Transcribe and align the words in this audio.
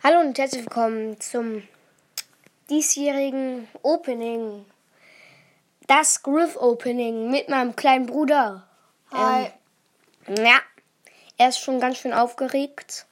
Hallo 0.00 0.20
und 0.20 0.38
herzlich 0.38 0.62
willkommen 0.62 1.20
zum 1.20 1.66
diesjährigen 2.70 3.66
Opening. 3.82 4.64
Das 5.88 6.22
Griff 6.22 6.56
Opening 6.56 7.32
mit 7.32 7.48
meinem 7.48 7.74
kleinen 7.74 8.06
Bruder. 8.06 8.68
Hi. 9.10 9.50
Ähm, 10.28 10.36
ja, 10.36 10.60
er 11.36 11.48
ist 11.48 11.58
schon 11.58 11.80
ganz 11.80 11.98
schön 11.98 12.12
aufgeregt. 12.12 13.06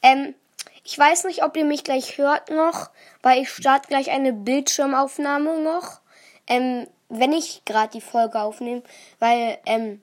Ähm, 0.00 0.36
ich 0.84 0.96
weiß 0.96 1.24
nicht, 1.24 1.42
ob 1.42 1.56
ihr 1.56 1.64
mich 1.64 1.82
gleich 1.82 2.18
hört 2.18 2.50
noch, 2.50 2.90
weil 3.22 3.42
ich 3.42 3.50
starte 3.50 3.88
gleich 3.88 4.12
eine 4.12 4.32
Bildschirmaufnahme 4.32 5.58
noch. 5.58 5.98
Ähm, 6.46 6.86
wenn 7.08 7.32
ich 7.32 7.64
gerade 7.64 7.94
die 7.94 8.00
Folge 8.00 8.40
aufnehme, 8.40 8.84
weil 9.18 9.58
ähm, 9.66 10.00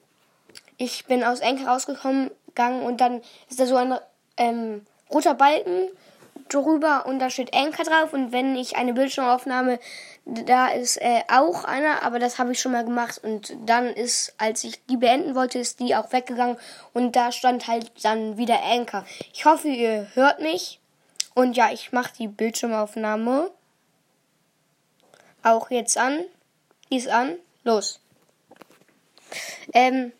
ich 0.75 1.05
bin 1.05 1.23
aus 1.23 1.39
Enkel 1.39 1.65
rausgekommen 1.65 2.29
gegangen 2.47 2.81
und 2.81 2.99
dann 2.99 3.21
ist 3.49 3.61
da 3.61 3.65
so 3.65 3.77
ein 3.77 3.97
ähm, 4.35 4.85
roter 5.11 5.33
Balken 5.33 5.89
drüber 6.49 7.05
und 7.05 7.19
da 7.19 7.29
steht 7.29 7.53
Anchor 7.53 7.85
drauf 7.85 8.13
und 8.13 8.31
wenn 8.31 8.55
ich 8.55 8.75
eine 8.75 8.93
Bildschirmaufnahme, 8.93 9.79
da 10.25 10.67
ist 10.67 10.97
äh, 10.97 11.21
auch 11.27 11.63
einer, 11.63 12.03
aber 12.03 12.19
das 12.19 12.39
habe 12.39 12.51
ich 12.51 12.59
schon 12.59 12.71
mal 12.71 12.83
gemacht 12.83 13.19
und 13.23 13.55
dann 13.65 13.87
ist, 13.87 14.33
als 14.37 14.63
ich 14.63 14.83
die 14.85 14.97
beenden 14.97 15.35
wollte, 15.35 15.59
ist 15.59 15.79
die 15.79 15.95
auch 15.95 16.11
weggegangen 16.11 16.57
und 16.93 17.15
da 17.15 17.31
stand 17.31 17.67
halt 17.67 17.91
dann 18.03 18.37
wieder 18.37 18.63
Anchor. 18.63 19.05
Ich 19.33 19.45
hoffe, 19.45 19.67
ihr 19.67 20.07
hört 20.13 20.41
mich 20.41 20.79
und 21.35 21.55
ja, 21.55 21.71
ich 21.71 21.91
mache 21.91 22.13
die 22.17 22.27
Bildschirmaufnahme 22.27 23.51
auch 25.43 25.71
jetzt 25.71 25.97
an. 25.97 26.25
Ist 26.89 27.07
an. 27.07 27.35
Los. 27.63 27.99
Ähm, 29.73 30.11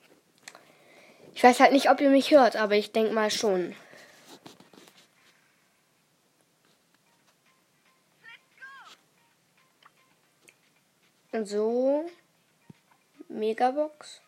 ich 1.33 1.43
weiß 1.43 1.59
halt 1.59 1.71
nicht, 1.71 1.89
ob 1.89 1.99
ihr 2.01 2.09
mich 2.09 2.31
hört, 2.31 2.55
aber 2.55 2.75
ich 2.75 2.91
denke 2.91 3.13
mal 3.13 3.31
schon. 3.31 3.75
So. 11.31 12.09
Megabox. 13.27 14.21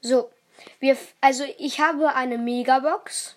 So. 0.00 0.30
Wir, 0.80 0.96
also 1.20 1.44
ich 1.58 1.80
habe 1.80 2.14
eine 2.14 2.38
Megabox. 2.38 3.36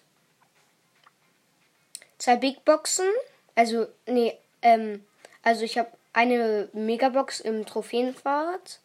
Zwei 2.18 2.36
Big 2.36 2.66
Boxen. 2.66 3.10
Also, 3.56 3.88
nee, 4.06 4.38
ähm, 4.62 5.06
also 5.44 5.64
ich 5.64 5.78
habe 5.78 5.92
eine 6.14 6.70
Megabox 6.74 7.40
im 7.40 7.66
Trophäenfahrt. 7.66 8.82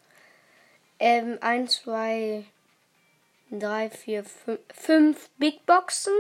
Ähm, 0.99 1.39
ein, 1.41 1.67
zwei, 1.69 2.45
drei, 3.61 3.91
vier, 3.91 4.25
fünf, 4.25 4.61
fünf 4.75 5.29
Big 5.39 5.65
Boxen 5.67 6.15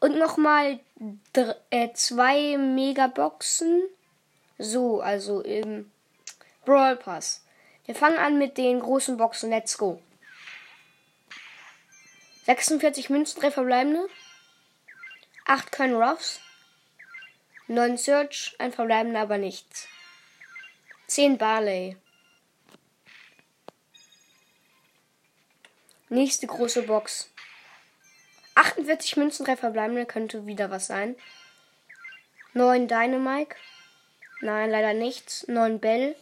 und 0.00 0.18
nochmal 0.18 0.80
äh, 1.70 1.92
zwei 1.94 2.56
Megaboxen. 2.56 3.82
So, 4.58 5.00
also 5.00 5.40
im 5.40 5.90
Brawl 6.64 6.96
Pass. 6.96 7.44
Wir 7.86 7.94
fangen 7.94 8.18
an 8.18 8.38
mit 8.38 8.58
den 8.58 8.80
großen 8.80 9.16
Boxen. 9.16 9.50
Let's 9.50 9.78
go. 9.78 10.00
46 12.44 13.10
Münzen, 13.10 13.40
3 13.40 13.50
verbleibende. 13.50 14.08
8 15.46 15.72
Coin 15.72 15.94
Ruffs. 15.94 16.40
9 17.68 17.96
Search, 17.96 18.56
ein 18.58 18.72
verbleibender, 18.72 19.20
aber 19.20 19.38
nichts. 19.38 19.86
10 21.06 21.38
Barley. 21.38 21.96
Nächste 26.10 26.48
große 26.48 26.82
Box. 26.82 27.30
48 28.56 29.16
Münzen, 29.16 29.46
3 29.46 29.56
verbleibende, 29.56 30.06
könnte 30.06 30.44
wieder 30.44 30.68
was 30.68 30.88
sein. 30.88 31.14
9 32.52 32.88
Dynamike. 32.88 33.54
Nein, 34.40 34.70
leider 34.70 34.92
nichts. 34.92 35.46
9 35.46 35.78
Bell. 35.78 36.16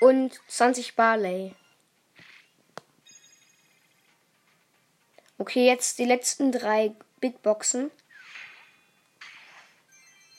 Und 0.00 0.40
20 0.46 0.94
Barley. 0.94 1.56
Okay, 5.38 5.66
jetzt 5.66 5.98
die 5.98 6.04
letzten 6.04 6.52
drei 6.52 6.94
Big 7.18 7.42
Boxen. 7.42 7.90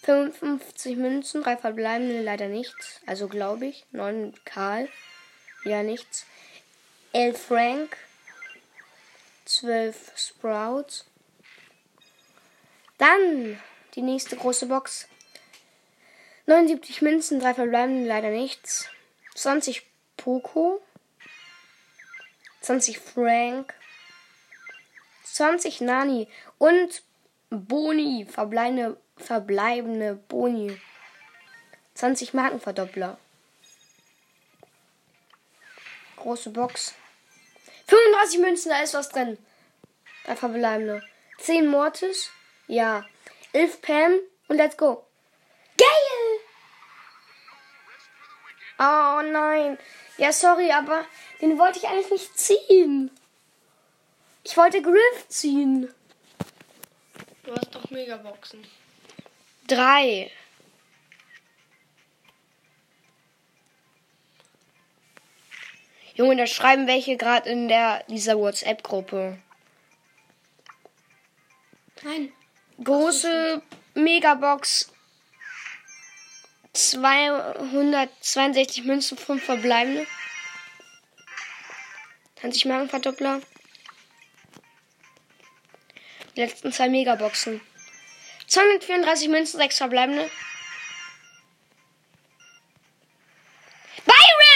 55 0.04 0.96
Münzen, 0.96 1.44
drei 1.44 1.58
verbleibende, 1.58 2.22
leider 2.22 2.48
nichts. 2.48 3.02
Also 3.06 3.28
glaube 3.28 3.66
ich. 3.66 3.86
9 3.92 4.34
Karl. 4.46 4.88
Ja, 5.66 5.84
nichts. 5.84 6.26
11 7.12 7.38
Frank. 7.38 7.98
12 9.60 10.12
Sprouts. 10.18 11.06
Dann 12.98 13.58
die 13.96 14.02
nächste 14.02 14.36
große 14.36 14.66
Box. 14.66 15.08
79 16.46 17.02
Münzen, 17.02 17.40
drei 17.40 17.54
verbleibende, 17.54 18.06
leider 18.06 18.32
nichts. 18.32 18.90
20 19.36 19.84
Poco. 20.18 20.82
20 22.62 23.00
Frank. 23.00 23.74
20 25.24 25.82
Nani 25.82 26.28
und 26.58 27.04
Boni, 27.50 28.26
verbleibende, 28.30 28.98
verbleibende 29.16 30.16
Boni. 30.16 30.78
20 31.94 32.34
Markenverdoppler. 32.34 33.18
Große 36.18 36.50
Box. 36.50 36.96
35 38.26 38.40
Münzen, 38.40 38.70
da 38.70 38.82
ist 38.82 38.94
was 38.94 39.10
drin. 39.10 39.38
Drei 40.26 40.36
verbleibende. 40.36 41.04
10 41.40 41.68
Mortis. 41.68 42.32
Ja. 42.68 43.06
11 43.54 43.82
Pam 43.82 44.20
und 44.48 44.58
let's 44.58 44.78
go. 44.78 45.06
Geil! 45.78 46.40
Oh 48.80 49.22
nein. 49.32 49.78
Ja, 50.18 50.32
sorry, 50.32 50.72
aber 50.72 51.06
den 51.42 51.58
wollte 51.58 51.80
ich 51.80 51.88
eigentlich 51.88 52.12
nicht 52.12 52.38
ziehen. 52.38 53.12
Ich 54.44 54.58
wollte 54.58 54.82
Griff 54.82 55.28
ziehen. 55.28 55.94
Du 57.44 57.54
hast 57.54 57.74
doch 57.74 57.90
Megaboxen. 57.90 58.66
Drei. 59.68 60.32
Junge, 66.16 66.38
da 66.38 66.48
schreiben 66.48 66.88
welche 66.88 67.18
gerade 67.18 67.50
in 67.50 67.68
der 67.68 68.04
dieser 68.08 68.38
WhatsApp-Gruppe. 68.38 69.38
Nein. 72.04 72.32
Große 72.84 73.62
Megabox. 73.94 74.92
262 76.74 78.86
Münzen, 78.86 79.18
5 79.18 79.44
verbleibende. 79.44 80.08
20 82.40 82.66
Markenverdoppler. 82.66 83.42
Die 86.36 86.42
letzten 86.42 86.72
zwei 86.72 86.90
Megaboxen. 86.90 87.62
234 88.48 89.30
Münzen, 89.30 89.58
6 89.58 89.78
verbleibende. 89.78 90.30
Byron! 94.06 94.55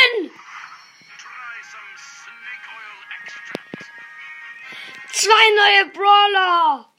Zwei 5.12 5.50
neue 5.56 5.92
Brawler! 5.92 6.90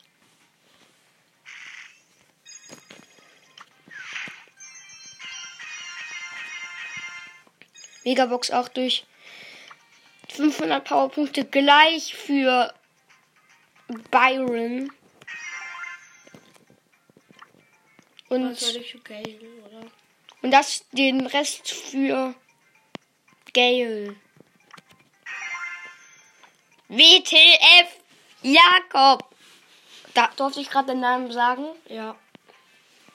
Megabox 8.05 8.51
auch 8.51 8.69
durch 8.69 9.07
500 10.29 10.85
Powerpunkte 10.85 11.45
gleich 11.45 12.15
für 12.15 12.73
Byron. 14.11 14.93
Und, 18.29 18.57
und 20.43 20.51
das 20.51 20.85
den 20.93 21.27
Rest 21.27 21.71
für 21.71 22.35
Gale. 23.53 24.17
WTF 26.91 27.87
Jakob. 28.43 29.25
Da 30.15 30.29
durfte 30.37 30.61
ich 30.61 30.71
gerade 30.71 30.89
den 30.89 31.01
Namen 31.01 31.31
sagen. 31.31 31.67
Ja. 31.89 32.17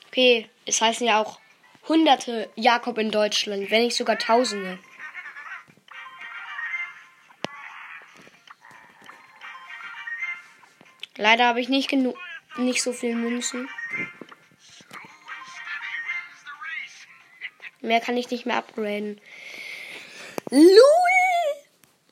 Okay, 0.08 0.50
es 0.66 0.80
heißen 0.80 1.06
ja 1.06 1.22
auch 1.22 1.40
hunderte 1.86 2.50
Jakob 2.56 2.98
in 2.98 3.12
Deutschland, 3.12 3.70
wenn 3.70 3.84
nicht 3.84 3.98
sogar 3.98 4.18
tausende. 4.18 4.80
Leider 11.18 11.46
habe 11.46 11.60
ich 11.60 11.68
nicht 11.68 11.90
genug, 11.90 12.18
nicht 12.56 12.82
so 12.82 12.94
viel 12.94 13.14
Münzen. 13.16 13.70
Mehr 17.82 18.00
kann 18.00 18.16
ich 18.16 18.32
nicht 18.32 18.46
mehr 18.46 18.58
upgraden. 18.58 19.20
LOL! 20.50 20.62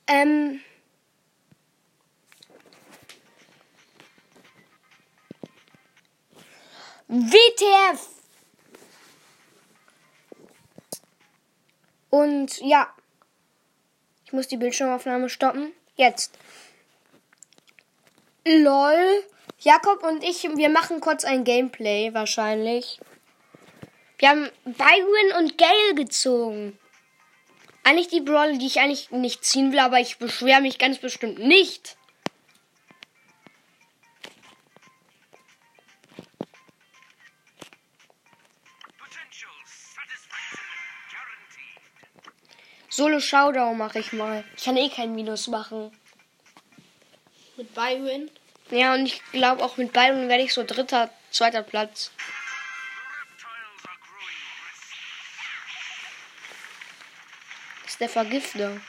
Ähm. 0.07 0.61
WTF! 7.15 8.07
Und 12.09 12.59
ja. 12.61 12.91
Ich 14.25 14.33
muss 14.33 14.47
die 14.47 14.57
Bildschirmaufnahme 14.57 15.29
stoppen. 15.29 15.73
Jetzt. 15.95 16.35
LOL. 18.45 19.23
Jakob 19.59 20.03
und 20.03 20.23
ich, 20.23 20.41
wir 20.55 20.69
machen 20.69 21.01
kurz 21.01 21.23
ein 21.23 21.43
Gameplay 21.43 22.15
wahrscheinlich. 22.15 22.99
Wir 24.17 24.29
haben 24.29 24.49
Byron 24.65 25.43
und 25.43 25.59
Gale 25.59 25.93
gezogen. 25.93 26.79
Eigentlich 27.83 28.07
die 28.07 28.21
Brawler, 28.21 28.57
die 28.57 28.65
ich 28.65 28.79
eigentlich 28.79 29.11
nicht 29.11 29.45
ziehen 29.45 29.71
will, 29.71 29.79
aber 29.79 29.99
ich 29.99 30.17
beschwere 30.17 30.61
mich 30.61 30.79
ganz 30.79 30.97
bestimmt 30.97 31.37
nicht. 31.37 31.95
Solo 42.95 43.19
Showdown 43.19 43.75
mache 43.75 43.97
ich 43.97 44.13
mal. 44.13 44.43
Ich 44.55 44.65
kann 44.65 44.77
eh 44.77 44.87
kein 44.87 45.15
Minus 45.15 45.47
machen. 45.47 45.91
Mit 47.57 47.73
Byron. 47.73 48.29
Ja, 48.69 48.93
und 48.93 49.07
ich 49.07 49.19
glaube 49.31 49.63
auch 49.63 49.77
mit 49.77 49.93
beiden 49.93 50.29
werde 50.29 50.43
ich 50.43 50.53
so 50.53 50.63
dritter, 50.63 51.09
zweiter 51.31 51.63
Platz. 51.63 52.11
Das 57.81 57.93
ist 57.93 57.99
der 57.99 58.09
Vergifter. 58.09 58.79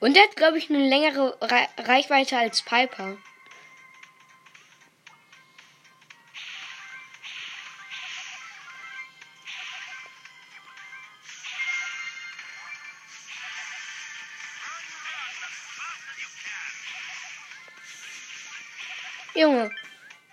Und 0.00 0.16
der 0.16 0.24
hat, 0.24 0.34
glaube 0.34 0.58
ich, 0.58 0.68
eine 0.68 0.84
längere 0.84 1.38
Re 1.40 1.68
Reichweite 1.78 2.38
als 2.38 2.62
Piper. 2.62 3.18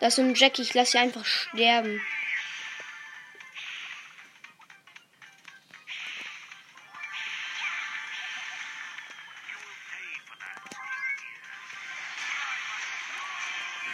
Das 0.09 0.17
ist 0.17 0.41
Jackie, 0.41 0.63
ich 0.63 0.73
lasse 0.73 0.93
sie 0.93 0.97
einfach 0.97 1.23
sterben. 1.23 2.01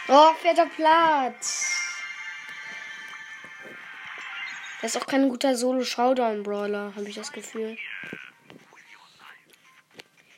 Oh, 0.08 0.32
vierter 0.40 0.66
Platz. 0.66 1.70
Das 4.80 4.94
ist 4.94 5.02
auch 5.02 5.06
kein 5.06 5.28
guter 5.28 5.54
Solo-Showdown-Brawler, 5.54 6.94
habe 6.96 7.08
ich 7.08 7.16
das 7.16 7.32
Gefühl. 7.32 7.76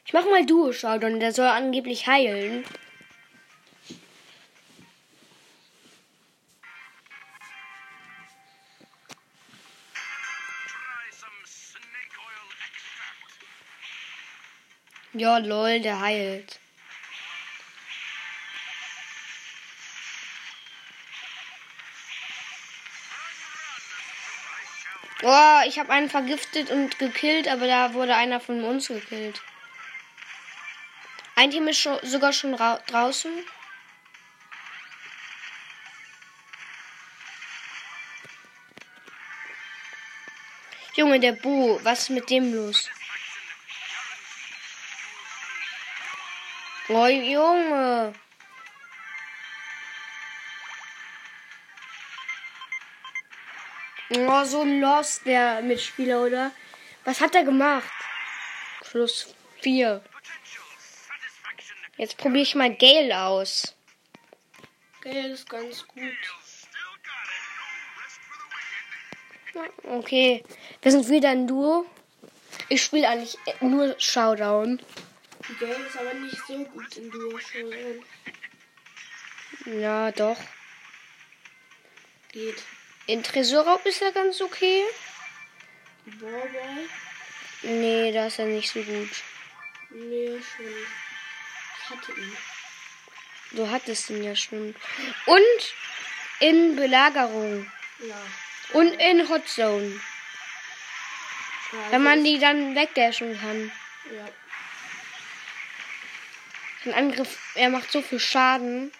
Ich 0.06 0.12
mach 0.12 0.24
mal 0.24 0.44
Duo-Showdown, 0.44 1.20
der 1.20 1.32
soll 1.32 1.46
angeblich 1.46 2.08
heilen. 2.08 2.64
Ja, 15.14 15.38
lol, 15.38 15.80
der 15.80 16.00
heilt. 16.00 16.60
Oh, 25.22 25.60
ich 25.66 25.78
habe 25.78 25.90
einen 25.90 26.08
vergiftet 26.08 26.70
und 26.70 26.98
gekillt, 26.98 27.48
aber 27.48 27.66
da 27.66 27.94
wurde 27.94 28.14
einer 28.14 28.38
von 28.38 28.62
uns 28.62 28.88
gekillt. 28.88 29.42
Ein 31.34 31.50
Team 31.50 31.66
ist 31.68 31.78
schon, 31.78 31.98
sogar 32.02 32.32
schon 32.32 32.56
draußen. 32.56 33.32
Junge, 40.94 41.20
der 41.20 41.32
Bo, 41.32 41.80
was 41.82 42.00
ist 42.00 42.10
mit 42.10 42.28
dem 42.28 42.52
los? 42.52 42.90
Oh, 46.90 47.06
Junge. 47.06 48.14
Oh, 54.10 54.44
so 54.44 54.64
lost 54.64 55.26
der 55.26 55.60
Mitspieler, 55.60 56.22
oder? 56.22 56.50
Was 57.04 57.20
hat 57.20 57.34
er 57.34 57.44
gemacht? 57.44 57.90
Plus 58.80 59.34
4. 59.60 60.02
Jetzt 61.98 62.16
probiere 62.16 62.42
ich 62.42 62.54
mal 62.54 62.74
Gale 62.74 63.18
aus. 63.18 63.74
Gale 65.02 65.28
ist 65.28 65.48
ganz 65.48 65.86
gut. 65.88 66.16
Okay, 69.82 70.42
wir 70.80 70.92
sind 70.92 71.08
wieder 71.10 71.30
ein 71.30 71.46
Duo. 71.46 71.84
Ich 72.70 72.82
spiele 72.82 73.08
eigentlich 73.08 73.36
nur 73.60 73.94
Showdown. 73.98 74.80
Gale 75.54 75.86
ist 75.86 75.96
aber 75.96 76.14
nicht 76.14 76.46
so 76.46 76.64
gut 76.64 76.96
in 76.96 77.10
Duo 77.10 77.38
Showdown. 77.38 78.04
Ja, 79.80 80.12
doch. 80.12 80.38
Geht. 82.32 82.62
In 83.06 83.22
Tresorraub 83.22 83.84
ist 83.86 84.02
er 84.02 84.12
ganz 84.12 84.40
okay. 84.40 84.84
Ballball? 86.04 86.88
Nee, 87.62 88.12
da 88.12 88.26
ist 88.26 88.38
er 88.38 88.46
nicht 88.46 88.70
so 88.70 88.82
gut. 88.82 89.10
Nee, 89.90 90.38
schon. 90.40 90.66
Ich 90.66 91.90
hatte 91.90 92.12
ihn. 92.12 92.36
Du 93.52 93.70
hattest 93.70 94.10
ihn 94.10 94.22
ja 94.22 94.36
schon. 94.36 94.74
Und 95.26 95.74
in 96.40 96.76
Belagerung. 96.76 97.70
Ja. 98.00 98.22
Und 98.74 98.92
in 99.00 99.28
Hot 99.28 99.48
Zone. 99.48 100.00
ja 101.72 101.90
Wenn 101.92 102.02
man 102.02 102.22
die 102.22 102.38
dann 102.38 102.74
wegdashen 102.74 103.40
kann. 103.40 103.72
Ja. 104.14 104.28
Ein 106.84 106.94
Angriff, 106.94 107.38
er 107.56 107.70
macht 107.70 107.90
so 107.90 108.00
viel 108.00 108.20
Schaden. 108.20 108.92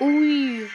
Ui. 0.00 0.70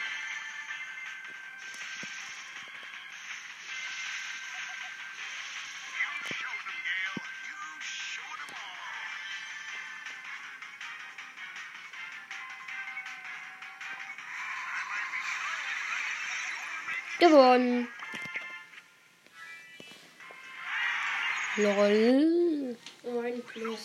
Gewonnen. 17.18 17.88
Lol. 21.56 22.76
Ein 23.04 23.42
Plus. 23.42 23.78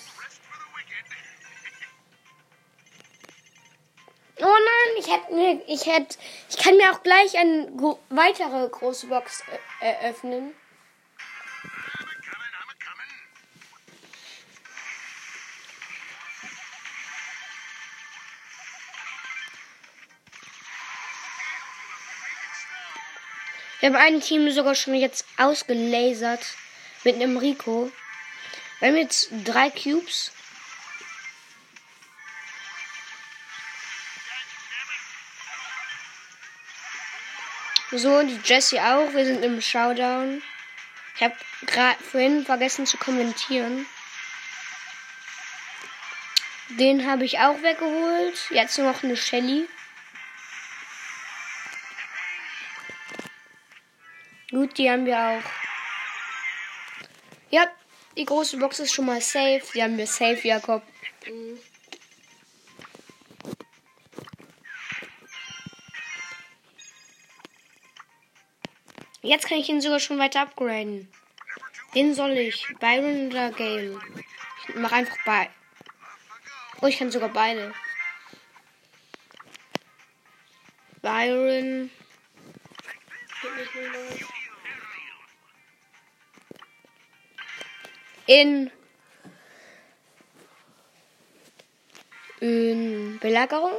Oh 4.40 4.46
nein, 4.46 4.96
ich 5.00 5.12
hätte, 5.12 5.64
ich 5.68 5.86
hätte, 5.86 6.18
ich 6.50 6.58
kann 6.58 6.78
mir 6.78 6.92
auch 6.94 7.04
gleich 7.04 7.38
eine 7.38 7.68
weitere 8.10 8.70
große 8.70 9.08
Box 9.08 9.44
äh, 9.82 9.86
eröffnen. 9.86 10.56
Wir 23.80 23.90
haben 23.90 23.96
ein 23.96 24.22
Team 24.22 24.50
sogar 24.52 24.76
schon 24.76 24.96
jetzt 24.96 25.26
ausgelasert 25.38 26.56
mit 27.08 27.16
einem 27.16 27.38
Rico. 27.38 27.90
Wir 28.80 28.90
haben 28.90 28.98
jetzt 28.98 29.30
drei 29.46 29.70
Cubes. 29.70 30.34
So, 37.92 38.22
die 38.24 38.42
Jessie 38.44 38.82
auch. 38.82 39.14
Wir 39.14 39.24
sind 39.24 39.42
im 39.46 39.62
Showdown. 39.62 40.44
Ich 41.16 41.24
habe 41.24 41.36
gerade 41.66 42.04
vorhin 42.04 42.46
vergessen 42.46 42.86
zu 42.86 42.98
kommentieren. 42.98 43.86
Den 46.72 47.10
habe 47.10 47.24
ich 47.24 47.40
auch 47.40 47.62
weggeholt. 47.62 48.50
Jetzt 48.50 48.78
noch 48.80 49.02
eine 49.02 49.16
Shelly. 49.16 49.70
Gut, 54.52 54.78
die 54.78 54.92
haben 54.92 55.06
wir 55.06 55.18
auch. 55.18 55.67
Ja, 57.50 57.68
die 58.16 58.26
große 58.26 58.58
Box 58.58 58.80
ist 58.80 58.94
schon 58.94 59.06
mal 59.06 59.22
safe. 59.22 59.62
Die 59.74 59.82
haben 59.82 59.98
wir 59.98 60.08
safe, 60.08 60.48
Jakob. 60.48 60.84
Jetzt 69.22 69.48
kann 69.48 69.58
ich 69.58 69.70
ihn 69.70 69.82
sogar 69.82 70.00
schon 70.00 70.20
weiter 70.20 70.42
upgraden. 70.42 71.12
Den 71.94 72.14
soll 72.14 72.32
ich. 72.32 72.66
Byron 72.80 73.28
oder 73.28 73.52
Gale? 73.52 74.00
Ich 74.68 74.76
mach 74.76 74.92
einfach 74.92 75.18
bei. 75.26 75.50
Oh, 76.82 76.88
ich 76.88 76.98
kann 76.98 77.12
sogar 77.12 77.30
beide. 77.30 77.74
Byron. 81.02 81.90
In. 88.28 88.70
In 92.42 93.18
Belagerung. 93.20 93.72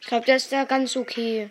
Ich 0.00 0.06
glaube, 0.06 0.24
der 0.24 0.36
ist 0.36 0.50
da 0.50 0.64
ganz 0.64 0.96
okay. 0.96 1.50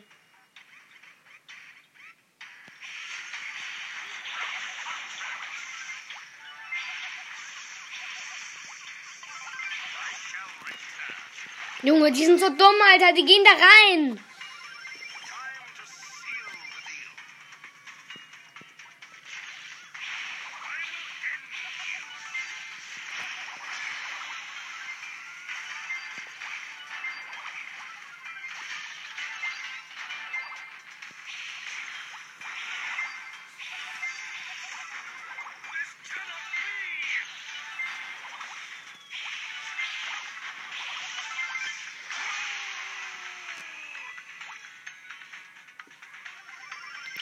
Junge, 11.84 12.12
die 12.12 12.26
sind 12.26 12.40
so 12.40 12.50
dumm, 12.50 12.76
Alter. 12.92 13.14
Die 13.14 13.24
gehen 13.24 13.44
da 13.46 13.52
rein. 13.52 14.27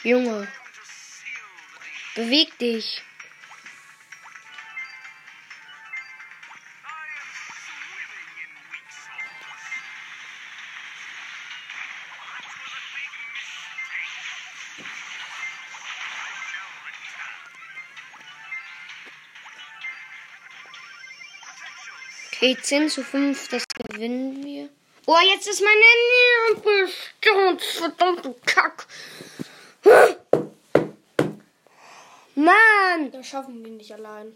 Junge. 0.06 0.46
Beweg 2.14 2.56
dich. 2.58 3.02
Okay, 22.28 22.56
10 22.62 22.90
zu 22.90 23.02
5, 23.02 23.48
das 23.48 23.64
gewinnen 23.66 24.44
wir. 24.44 24.68
Oh, 25.06 25.18
jetzt 25.32 25.48
ist 25.48 25.62
meine 25.62 25.80
Nähe 26.60 26.84
gestürzt. 26.84 27.78
Verdammte 27.78 28.36
Kack. 28.46 28.86
Mann! 32.46 33.10
Das 33.10 33.26
schaffen 33.26 33.64
wir 33.64 33.72
nicht 33.72 33.92
allein. 33.92 34.32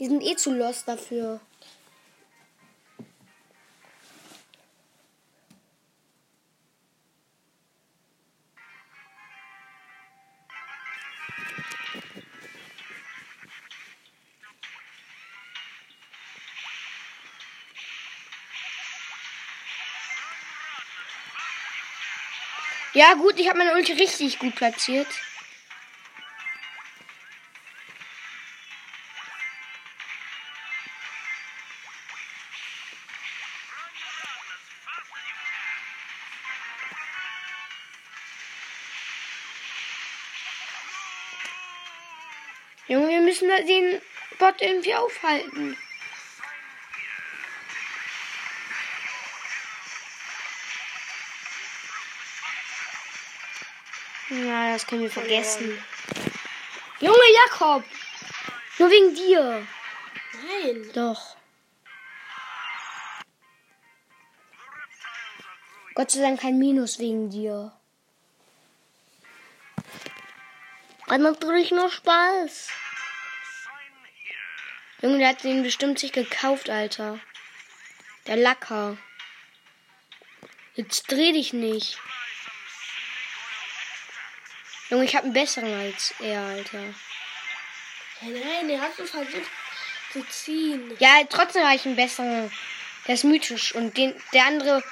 Die 0.00 0.06
sind 0.06 0.22
eh 0.22 0.36
zu 0.36 0.52
lost 0.52 0.88
dafür. 0.88 1.40
Ja, 22.94 23.12
gut, 23.12 23.38
ich 23.38 23.46
habe 23.46 23.58
meine 23.58 23.74
Ulti 23.74 23.92
richtig 23.92 24.38
gut 24.38 24.54
platziert. 24.54 25.08
Junge, 42.88 43.08
wir 43.08 43.20
müssen 43.20 43.48
den 43.66 44.00
Bot 44.38 44.60
irgendwie 44.60 44.94
aufhalten. 44.94 45.76
Na, 54.28 54.72
das 54.72 54.86
können 54.86 55.02
wir 55.02 55.10
vergessen. 55.10 55.82
Junge 57.00 57.32
Jakob! 57.46 57.84
Nur 58.78 58.90
wegen 58.90 59.14
dir. 59.14 59.66
Nein. 60.44 60.90
Doch. 60.92 61.36
Gott 65.94 66.10
sei 66.10 66.20
Dank 66.20 66.40
kein 66.40 66.58
Minus 66.58 66.98
wegen 66.98 67.30
dir. 67.30 67.72
Macht 71.06 71.20
natürlich 71.20 71.70
nur 71.70 71.90
Spaß. 71.90 72.68
Junge, 75.02 75.18
der 75.18 75.28
hat 75.28 75.44
den 75.44 75.62
bestimmt 75.62 75.98
sich 75.98 76.12
gekauft, 76.12 76.68
Alter. 76.68 77.20
Der 78.26 78.36
Lacker. 78.36 78.96
Jetzt 80.74 81.10
dreh 81.10 81.32
dich 81.32 81.52
nicht. 81.52 81.98
Junge, 84.90 85.04
ich 85.04 85.14
hab 85.14 85.24
einen 85.24 85.32
besseren 85.32 85.72
als 85.72 86.14
er, 86.20 86.40
Alter. 86.40 86.94
Hey, 88.20 88.30
nein, 88.30 88.68
der 88.68 88.80
hat 88.80 88.96
so 88.96 89.04
versucht 89.04 89.50
zu 90.12 90.24
ziehen. 90.28 90.96
Ja, 90.98 91.22
trotzdem 91.28 91.64
habe 91.64 91.76
ich 91.76 91.86
einen 91.86 91.96
besseren. 91.96 92.50
Der 93.06 93.14
ist 93.14 93.24
mythisch 93.24 93.74
und 93.74 93.96
den, 93.96 94.20
der 94.32 94.46
andere. 94.46 94.82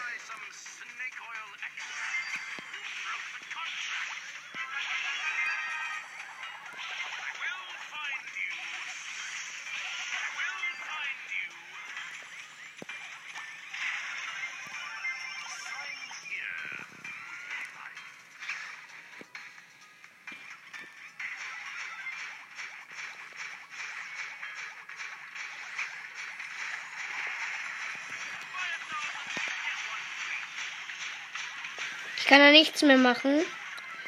Kann 32.34 32.42
da 32.42 32.50
nichts 32.50 32.82
mehr 32.82 32.96
machen. 32.96 33.46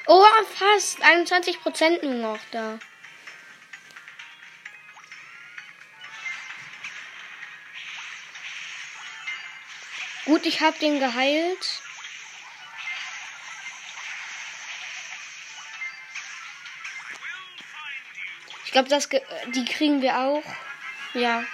Oh, 0.08 0.24
fast. 0.58 1.00
21% 1.00 2.04
nur 2.04 2.14
noch 2.14 2.40
da. 2.50 2.76
Gut, 10.24 10.44
ich 10.44 10.60
habe 10.60 10.76
den 10.80 10.98
geheilt. 10.98 11.82
Ich 18.64 18.72
glaube, 18.72 18.88
das 18.88 19.08
die 19.08 19.64
kriegen 19.66 20.02
wir 20.02 20.18
auch. 20.18 20.42
Ja. 21.14 21.44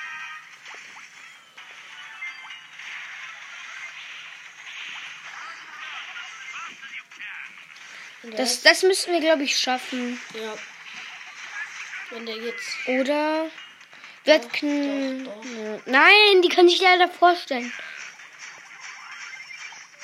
Das, 8.22 8.62
das 8.62 8.82
müssten 8.82 9.12
wir, 9.12 9.20
glaube 9.20 9.42
ich, 9.42 9.58
schaffen. 9.58 10.20
Ja. 10.34 10.54
Wenn 12.10 12.26
der 12.26 12.36
jetzt. 12.36 12.88
Oder 12.88 13.50
wird. 14.24 14.62
Nein, 15.86 16.42
die 16.42 16.48
kann 16.48 16.68
ich 16.68 16.80
leider 16.80 17.08
vorstellen. 17.08 17.72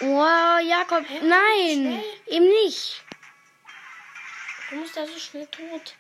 Oh, 0.01 0.59
Jakob, 0.65 1.05
Hä? 1.09 1.21
nein, 1.23 2.03
eben 2.27 2.49
nicht. 2.65 3.03
Warum 4.71 4.85
ist 4.85 4.95
der 4.95 5.07
so 5.07 5.19
schnell 5.19 5.47
tot? 5.47 5.95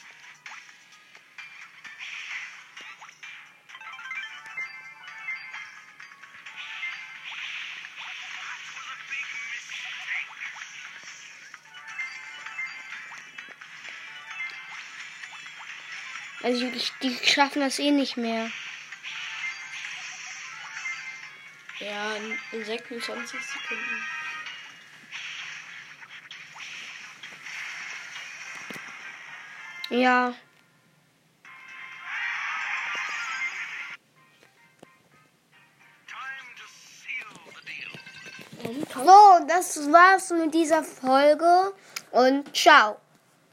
Also 16.42 16.70
die, 16.70 16.80
die 17.02 17.26
schaffen 17.26 17.60
das 17.60 17.78
eh 17.78 17.90
nicht 17.90 18.16
mehr. 18.16 18.50
Ja, 21.80 22.14
in, 22.16 22.38
in 22.52 22.64
26 22.64 23.40
Sekunden. 23.40 24.04
Ja. 29.90 30.34
So, 38.92 39.46
das 39.46 39.90
war's 39.90 40.30
mit 40.30 40.52
dieser 40.52 40.82
Folge 40.84 41.72
und 42.10 42.54
ciao. 42.54 43.00